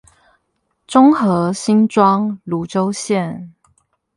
[0.87, 3.51] 中和新莊蘆洲線